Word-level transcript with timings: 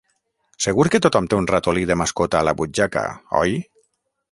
Segur 0.65 0.85
que 0.95 1.01
tothom 1.05 1.27
té 1.33 1.37
un 1.41 1.49
ratolí 1.51 1.85
de 1.91 1.99
mascota 2.03 2.41
a 2.41 2.49
la 2.49 2.57
butxaca, 2.63 3.05
oi? 3.45 3.57